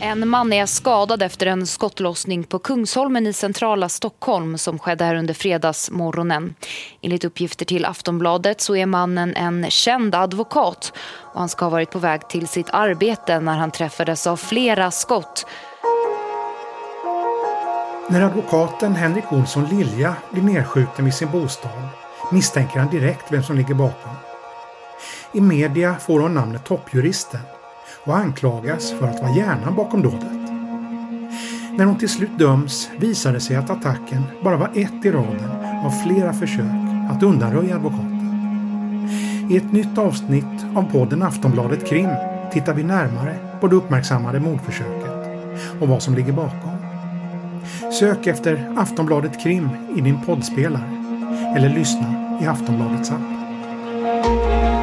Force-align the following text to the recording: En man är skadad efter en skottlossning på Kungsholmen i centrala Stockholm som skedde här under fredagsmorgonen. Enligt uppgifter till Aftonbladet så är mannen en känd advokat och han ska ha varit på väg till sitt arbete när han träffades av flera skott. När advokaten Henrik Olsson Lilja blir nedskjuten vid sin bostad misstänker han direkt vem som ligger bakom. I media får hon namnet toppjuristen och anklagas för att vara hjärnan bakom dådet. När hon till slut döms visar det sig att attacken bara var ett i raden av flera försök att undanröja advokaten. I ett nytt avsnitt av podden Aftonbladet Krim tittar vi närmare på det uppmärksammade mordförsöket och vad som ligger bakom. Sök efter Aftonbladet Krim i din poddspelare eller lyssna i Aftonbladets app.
En 0.00 0.28
man 0.28 0.52
är 0.52 0.66
skadad 0.66 1.22
efter 1.22 1.46
en 1.46 1.66
skottlossning 1.66 2.44
på 2.44 2.58
Kungsholmen 2.58 3.26
i 3.26 3.32
centrala 3.32 3.88
Stockholm 3.88 4.58
som 4.58 4.78
skedde 4.78 5.04
här 5.04 5.14
under 5.14 5.34
fredagsmorgonen. 5.34 6.54
Enligt 7.02 7.24
uppgifter 7.24 7.64
till 7.64 7.84
Aftonbladet 7.84 8.60
så 8.60 8.76
är 8.76 8.86
mannen 8.86 9.36
en 9.36 9.70
känd 9.70 10.14
advokat 10.14 10.92
och 11.20 11.40
han 11.40 11.48
ska 11.48 11.64
ha 11.64 11.70
varit 11.70 11.90
på 11.90 11.98
väg 11.98 12.28
till 12.28 12.48
sitt 12.48 12.70
arbete 12.70 13.40
när 13.40 13.58
han 13.58 13.70
träffades 13.70 14.26
av 14.26 14.36
flera 14.36 14.90
skott. 14.90 15.46
När 18.08 18.22
advokaten 18.22 18.94
Henrik 18.94 19.32
Olsson 19.32 19.64
Lilja 19.64 20.16
blir 20.30 20.42
nedskjuten 20.42 21.04
vid 21.04 21.14
sin 21.14 21.30
bostad 21.30 21.88
misstänker 22.32 22.78
han 22.78 22.90
direkt 22.90 23.32
vem 23.32 23.42
som 23.42 23.56
ligger 23.56 23.74
bakom. 23.74 24.12
I 25.32 25.40
media 25.40 25.94
får 25.94 26.20
hon 26.20 26.34
namnet 26.34 26.64
toppjuristen 26.64 27.40
och 28.04 28.16
anklagas 28.16 28.90
för 28.90 29.06
att 29.06 29.20
vara 29.20 29.30
hjärnan 29.30 29.74
bakom 29.74 30.02
dådet. 30.02 30.38
När 31.76 31.84
hon 31.84 31.98
till 31.98 32.08
slut 32.08 32.38
döms 32.38 32.90
visar 32.98 33.32
det 33.32 33.40
sig 33.40 33.56
att 33.56 33.70
attacken 33.70 34.22
bara 34.44 34.56
var 34.56 34.70
ett 34.74 35.04
i 35.04 35.10
raden 35.10 35.50
av 35.84 35.90
flera 35.90 36.32
försök 36.32 36.64
att 37.10 37.22
undanröja 37.22 37.76
advokaten. 37.76 38.18
I 39.50 39.56
ett 39.56 39.72
nytt 39.72 39.98
avsnitt 39.98 40.66
av 40.74 40.92
podden 40.92 41.22
Aftonbladet 41.22 41.86
Krim 41.86 42.10
tittar 42.52 42.74
vi 42.74 42.82
närmare 42.82 43.36
på 43.60 43.68
det 43.68 43.76
uppmärksammade 43.76 44.40
mordförsöket 44.40 45.12
och 45.80 45.88
vad 45.88 46.02
som 46.02 46.14
ligger 46.14 46.32
bakom. 46.32 46.70
Sök 47.92 48.26
efter 48.26 48.74
Aftonbladet 48.76 49.42
Krim 49.42 49.68
i 49.96 50.00
din 50.00 50.20
poddspelare 50.22 51.04
eller 51.56 51.68
lyssna 51.68 52.38
i 52.42 52.46
Aftonbladets 52.46 53.10
app. 53.10 54.77